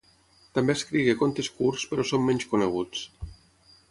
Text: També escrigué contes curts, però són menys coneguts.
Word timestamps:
També 0.57 0.75
escrigué 0.79 1.15
contes 1.19 1.51
curts, 1.59 1.85
però 1.93 2.07
són 2.13 2.27
menys 2.31 2.49
coneguts. 2.55 3.07